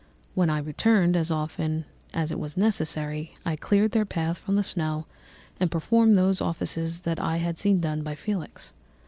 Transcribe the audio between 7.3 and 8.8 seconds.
had seen done by Felix.